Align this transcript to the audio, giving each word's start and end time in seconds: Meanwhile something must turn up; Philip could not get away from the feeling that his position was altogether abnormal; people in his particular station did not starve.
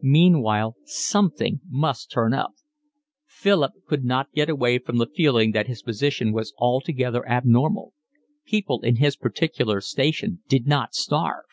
Meanwhile 0.00 0.76
something 0.86 1.60
must 1.68 2.10
turn 2.10 2.32
up; 2.32 2.52
Philip 3.26 3.72
could 3.86 4.02
not 4.02 4.32
get 4.32 4.48
away 4.48 4.78
from 4.78 4.96
the 4.96 5.10
feeling 5.14 5.52
that 5.52 5.66
his 5.66 5.82
position 5.82 6.32
was 6.32 6.54
altogether 6.56 7.28
abnormal; 7.28 7.92
people 8.46 8.80
in 8.80 8.96
his 8.96 9.14
particular 9.16 9.82
station 9.82 10.40
did 10.48 10.66
not 10.66 10.94
starve. 10.94 11.44